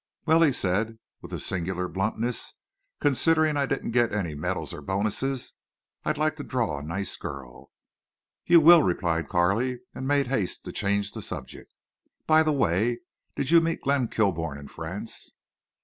[0.25, 2.53] "Well," he said, with a singular bluntness,
[2.99, 5.53] "considering I didn't get any medals or bonuses,
[6.03, 7.69] I'd like to draw a nice girl."
[8.47, 11.75] "You will," replied Carley, and made haste to change the subject.
[12.25, 13.01] "By the way,
[13.35, 15.33] did you meet Glenn Kilbourne in France?"